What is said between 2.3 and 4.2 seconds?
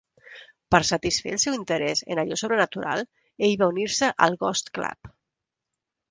sobrenatural, ell va unir-se